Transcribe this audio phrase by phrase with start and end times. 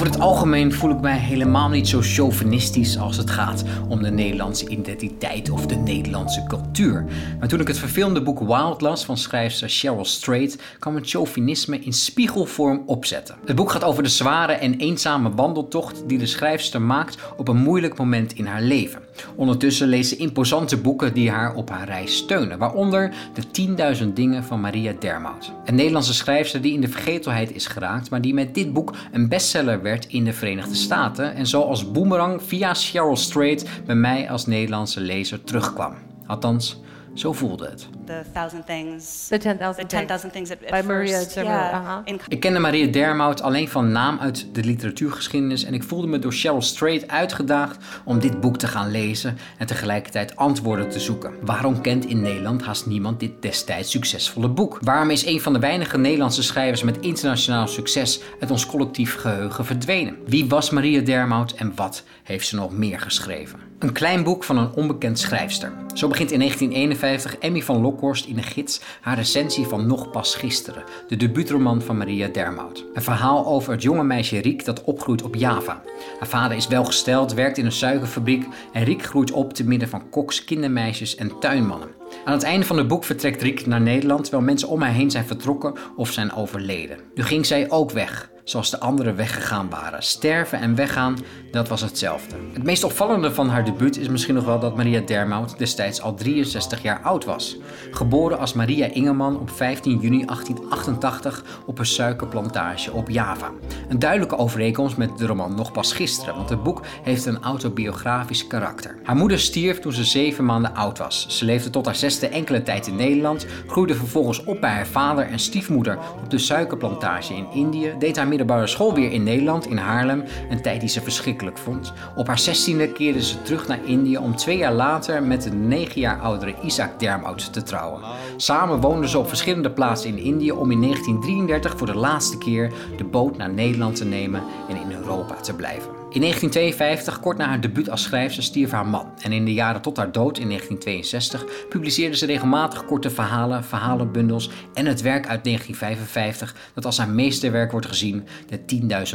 [0.00, 4.10] Over het algemeen voel ik mij helemaal niet zo chauvinistisch als het gaat om de
[4.10, 7.04] Nederlandse identiteit of de Nederlandse cultuur.
[7.38, 11.78] Maar toen ik het verfilmde boek Wild las van schrijfster Cheryl Strait, kwam het chauvinisme
[11.78, 13.34] in spiegelvorm opzetten.
[13.46, 17.62] Het boek gaat over de zware en eenzame wandeltocht die de schrijfster maakt op een
[17.62, 19.00] moeilijk moment in haar leven.
[19.34, 24.44] Ondertussen leest ze imposante boeken die haar op haar reis steunen, waaronder De 10.000 Dingen
[24.44, 25.52] van Maria Dermout.
[25.64, 29.28] Een Nederlandse schrijfster die in de vergetelheid is geraakt, maar die met dit boek een
[29.28, 34.30] bestseller werd in de Verenigde Staten en zo als boemerang via Cheryl Strait bij mij
[34.30, 35.94] als Nederlandse lezer terugkwam.
[36.26, 36.80] Althans,
[37.14, 37.88] zo voelde het.
[38.10, 39.28] The thousand things.
[39.28, 40.08] The 10,000 The Things.
[40.08, 44.18] 10,000 things at, at By Maria yeah, in Ik kende Maria Dermout alleen van naam
[44.18, 48.66] uit de literatuurgeschiedenis en ik voelde me door Cheryl Strait uitgedaagd om dit boek te
[48.66, 51.32] gaan lezen en tegelijkertijd antwoorden te zoeken.
[51.40, 54.78] Waarom kent in Nederland haast niemand dit destijds succesvolle boek?
[54.80, 59.64] Waarom is een van de weinige Nederlandse schrijvers met internationaal succes uit ons collectief geheugen
[59.64, 60.16] verdwenen?
[60.26, 63.70] Wie was Maria Dermout en wat heeft ze nog meer geschreven?
[63.80, 65.72] Een klein boek van een onbekend schrijfster.
[65.94, 70.34] Zo begint in 1951 Emmy van Lokhorst in de gids haar recensie van Nog pas
[70.34, 72.84] gisteren, de debuutroman van Maria Dermout.
[72.94, 75.82] Een verhaal over het jonge meisje Riek dat opgroeit op Java.
[76.18, 80.10] Haar vader is welgesteld, werkt in een suikerfabriek en Riek groeit op te midden van
[80.10, 81.88] koks, kindermeisjes en tuinmannen.
[82.24, 85.10] Aan het einde van het boek vertrekt Riek naar Nederland terwijl mensen om haar heen
[85.10, 86.98] zijn vertrokken of zijn overleden.
[87.14, 90.02] Nu ging zij ook weg, zoals de anderen weggegaan waren.
[90.02, 91.16] Sterven en weggaan,
[91.50, 92.36] dat was hetzelfde.
[92.52, 96.14] Het meest opvallende van haar debuut is misschien nog wel dat Maria Dermout destijds al
[96.14, 97.56] 63 jaar oud was.
[97.90, 103.50] Geboren als Maria Ingeman op 15 juni 1888 op een suikerplantage op Java.
[103.88, 108.46] Een duidelijke overeenkomst met de roman Nog pas gisteren, want het boek heeft een autobiografisch
[108.46, 108.98] karakter.
[109.04, 111.26] Haar moeder stierf toen ze zeven maanden oud was.
[111.28, 115.26] Ze leefde tot haar zesde enkele tijd in Nederland, groeide vervolgens op bij haar vader
[115.26, 119.76] en stiefmoeder op de suikerplantage in Indië, deed haar middelbare school weer in Nederland, in
[119.76, 121.92] Haarlem, een tijd die ze verschrikkelijk vond.
[122.16, 126.00] Op haar zestiende keerde ze terug naar Indië om twee jaar later met de negen
[126.00, 128.00] jaar oudere Isaac Dermout te trouwen.
[128.36, 132.72] Samen woonden ze op verschillende plaatsen in Indië om in 1933 voor de laatste keer
[132.96, 135.99] de boot naar Nederland te nemen en in Europa te blijven.
[136.12, 139.12] In 1952, kort na haar debuut als schrijfster, stierf haar man.
[139.22, 144.50] En in de jaren tot haar dood in 1962 publiceerde ze regelmatig korte verhalen, verhalenbundels
[144.74, 148.60] en het werk uit 1955 dat als haar meesterwerk wordt gezien, de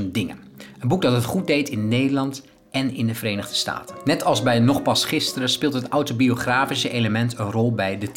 [0.00, 0.38] 10.000 dingen.
[0.78, 2.42] Een boek dat het goed deed in Nederland
[2.74, 3.96] en in de Verenigde Staten.
[4.04, 8.08] Net als bij Nog pas gisteren speelt het autobiografische element een rol bij de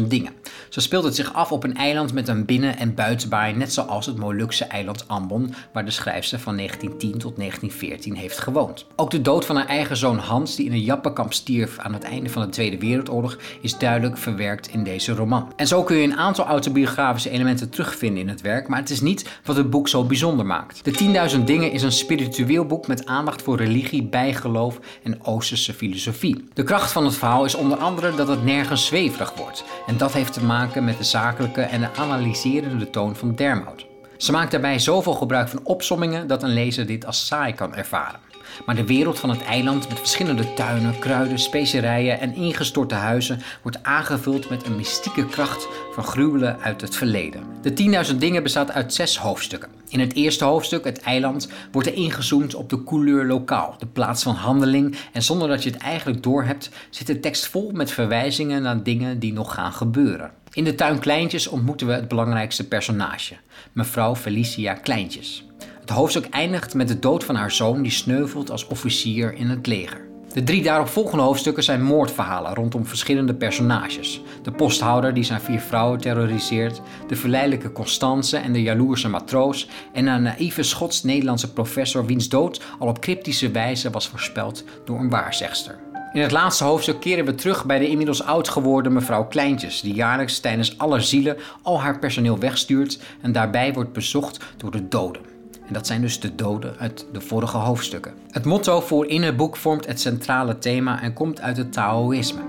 [0.00, 0.32] 10.000 dingen.
[0.68, 4.06] Zo speelt het zich af op een eiland met een binnen- en buitenbaai, net zoals
[4.06, 8.86] het Molukse eiland Ambon, waar de schrijfster van 1910 tot 1914 heeft gewoond.
[8.96, 12.02] Ook de dood van haar eigen zoon Hans, die in een jappenkamp stierf aan het
[12.02, 15.52] einde van de Tweede Wereldoorlog, is duidelijk verwerkt in deze roman.
[15.56, 19.00] En zo kun je een aantal autobiografische elementen terugvinden in het werk, maar het is
[19.00, 20.84] niet wat het boek zo bijzonder maakt.
[20.84, 26.48] De 10.000 dingen is een spiritueel boek met aandacht voor religie, bijgeloof en Oosterse filosofie.
[26.54, 29.64] De kracht van het verhaal is onder andere dat het nergens zweverig wordt.
[29.86, 33.86] En dat heeft te maken met de zakelijke en de analyserende toon van Dermout.
[34.16, 38.20] Ze maakt daarbij zoveel gebruik van opsommingen dat een lezer dit als saai kan ervaren.
[38.66, 43.82] Maar de wereld van het eiland met verschillende tuinen, kruiden, specerijen en ingestorte huizen wordt
[43.82, 47.42] aangevuld met een mystieke kracht van gruwelen uit het verleden.
[47.62, 49.70] De 10.000 dingen bestaat uit zes hoofdstukken.
[49.88, 54.22] In het eerste hoofdstuk, het eiland, wordt er ingezoomd op de couleur lokaal, de plaats
[54.22, 54.96] van handeling.
[55.12, 59.18] En zonder dat je het eigenlijk doorhebt, zit de tekst vol met verwijzingen naar dingen
[59.18, 60.30] die nog gaan gebeuren.
[60.52, 63.34] In de tuin Kleintjes ontmoeten we het belangrijkste personage,
[63.72, 65.44] mevrouw Felicia Kleintjes.
[65.82, 69.66] Het hoofdstuk eindigt met de dood van haar zoon die sneuvelt als officier in het
[69.66, 70.00] leger.
[70.32, 74.22] De drie daaropvolgende hoofdstukken zijn moordverhalen rondom verschillende personages.
[74.42, 80.06] De posthouder die zijn vier vrouwen terroriseert, de verleidelijke Constance en de jaloerse matroos en
[80.06, 85.78] een naïeve Schots-Nederlandse professor wiens dood al op cryptische wijze was voorspeld door een waarzegster.
[86.12, 89.94] In het laatste hoofdstuk keren we terug bij de inmiddels oud geworden mevrouw Kleintjes, die
[89.94, 95.31] jaarlijks tijdens alle zielen al haar personeel wegstuurt en daarbij wordt bezocht door de doden.
[95.72, 98.14] En dat zijn dus de doden uit de vorige hoofdstukken.
[98.30, 102.40] Het motto voor in het boek vormt het centrale thema en komt uit het Taoïsme.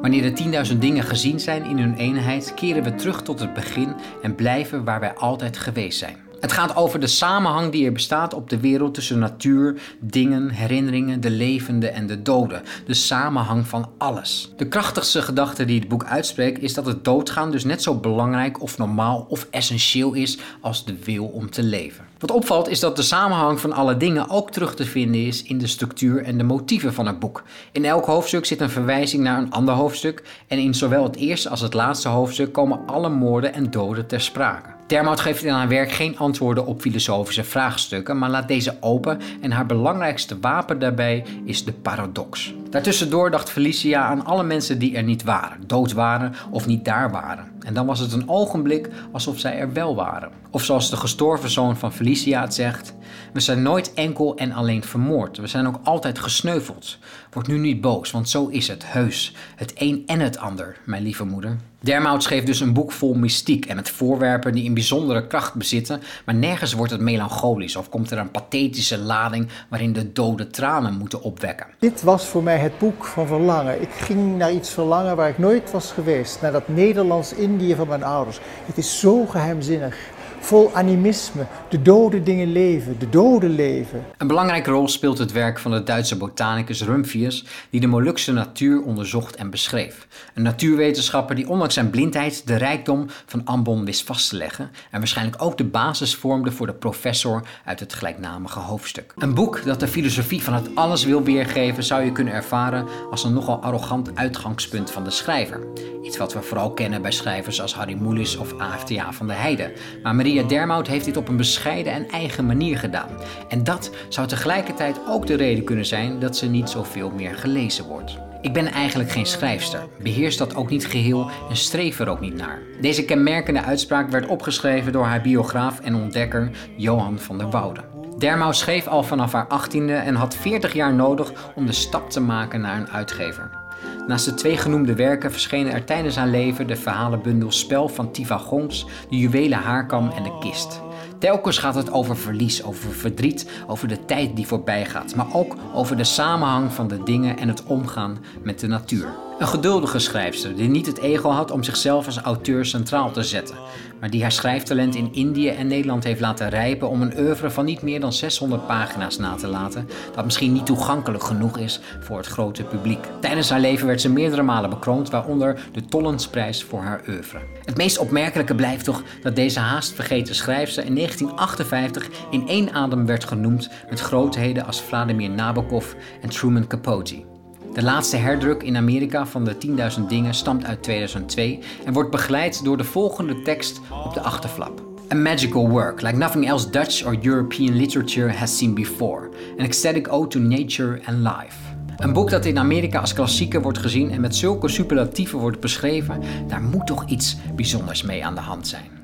[0.00, 3.94] Wanneer de 10.000 dingen gezien zijn in hun eenheid, keren we terug tot het begin
[4.22, 6.16] en blijven waar wij altijd geweest zijn.
[6.40, 11.20] Het gaat over de samenhang die er bestaat op de wereld tussen natuur, dingen, herinneringen,
[11.20, 12.62] de levende en de doden.
[12.86, 14.52] De samenhang van alles.
[14.56, 18.62] De krachtigste gedachte die het boek uitspreekt is dat het doodgaan dus net zo belangrijk
[18.62, 22.11] of normaal of essentieel is als de wil om te leven.
[22.22, 25.58] Wat opvalt is dat de samenhang van alle dingen ook terug te vinden is in
[25.58, 27.42] de structuur en de motieven van het boek.
[27.72, 31.48] In elk hoofdstuk zit een verwijzing naar een ander hoofdstuk en in zowel het eerste
[31.48, 34.68] als het laatste hoofdstuk komen alle moorden en doden ter sprake.
[34.86, 39.52] Termout geeft in haar werk geen antwoorden op filosofische vraagstukken, maar laat deze open en
[39.52, 42.54] haar belangrijkste wapen daarbij is de paradox.
[42.72, 47.10] Daartussendoor dacht Felicia aan alle mensen die er niet waren, dood waren of niet daar
[47.10, 47.50] waren.
[47.60, 50.30] En dan was het een ogenblik alsof zij er wel waren.
[50.50, 52.94] Of zoals de gestorven zoon van Felicia het zegt:
[53.32, 55.36] We zijn nooit enkel en alleen vermoord.
[55.36, 56.98] We zijn ook altijd gesneuveld.
[57.30, 59.34] Word nu niet boos, want zo is het, heus.
[59.56, 61.56] Het een en het ander, mijn lieve moeder.
[61.82, 66.02] Dermout schreef dus een boek vol mystiek en met voorwerpen die een bijzondere kracht bezitten,
[66.24, 70.94] maar nergens wordt het melancholisch of komt er een pathetische lading waarin de dode tranen
[70.94, 71.66] moeten opwekken.
[71.78, 73.82] Dit was voor mij het boek van verlangen.
[73.82, 78.02] Ik ging naar iets verlangen waar ik nooit was geweest, naar dat Nederlands-Indië van mijn
[78.02, 78.40] ouders.
[78.66, 79.96] Het is zo geheimzinnig
[80.42, 81.46] vol animisme.
[81.68, 84.04] De dode dingen leven, de doden leven.
[84.16, 88.82] Een belangrijke rol speelt het werk van de Duitse botanicus Rumphius, die de Molukse natuur
[88.82, 90.06] onderzocht en beschreef.
[90.34, 94.98] Een natuurwetenschapper die ondanks zijn blindheid de rijkdom van Ambon wist vast te leggen en
[94.98, 99.12] waarschijnlijk ook de basis vormde voor de professor uit het gelijknamige hoofdstuk.
[99.16, 103.24] Een boek dat de filosofie van het alles wil weergeven zou je kunnen ervaren als
[103.24, 105.66] een nogal arrogant uitgangspunt van de schrijver.
[106.02, 109.72] Iets wat we vooral kennen bij schrijvers als Harry Mulisch of AFTA van de Heide.
[110.02, 113.08] Maar Marie Maria Dermout heeft dit op een bescheiden en eigen manier gedaan.
[113.48, 117.84] En dat zou tegelijkertijd ook de reden kunnen zijn dat ze niet zoveel meer gelezen
[117.84, 118.18] wordt.
[118.40, 122.36] Ik ben eigenlijk geen schrijfster, beheers dat ook niet geheel en streef er ook niet
[122.36, 122.58] naar.
[122.80, 127.80] Deze kenmerkende uitspraak werd opgeschreven door haar biograaf en ontdekker Johan van der Woude.
[128.18, 132.20] Dermout schreef al vanaf haar achttiende en had 40 jaar nodig om de stap te
[132.20, 133.61] maken naar een uitgever.
[134.06, 138.36] Naast de twee genoemde werken verschenen er tijdens haar leven de verhalenbundel Spel van Tiva
[138.38, 140.80] Gongs, De Juwelen Haarkam en De Kist.
[141.18, 145.56] Telkens gaat het over verlies, over verdriet, over de tijd die voorbij gaat, maar ook
[145.74, 149.08] over de samenhang van de dingen en het omgaan met de natuur.
[149.38, 153.56] Een geduldige schrijfster die niet het ego had om zichzelf als auteur centraal te zetten,
[154.00, 157.64] maar die haar schrijftalent in Indië en Nederland heeft laten rijpen om een oeuvre van
[157.64, 162.16] niet meer dan 600 pagina's na te laten, dat misschien niet toegankelijk genoeg is voor
[162.16, 163.06] het grote publiek.
[163.20, 167.38] Tijdens haar leven werd ze meerdere malen bekroond, waaronder de Tollensprijs voor haar oeuvre.
[167.64, 173.06] Het meest opmerkelijke blijft toch dat deze haast vergeten schrijfster in 1958 in één adem
[173.06, 177.31] werd genoemd met grootheden als Vladimir Nabokov en Truman Capote.
[177.72, 179.56] De laatste herdruk in Amerika van de
[179.98, 184.82] 10.000 dingen stamt uit 2002 en wordt begeleid door de volgende tekst op de achterflap.
[185.12, 189.28] A magical work, like nothing else Dutch or European literature has seen before.
[189.58, 191.56] An ecstatic ode to nature and life.
[191.96, 196.22] Een boek dat in Amerika als klassieker wordt gezien en met zulke superlatieven wordt beschreven,
[196.48, 199.01] daar moet toch iets bijzonders mee aan de hand zijn.